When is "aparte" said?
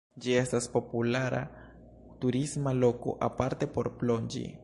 3.31-3.71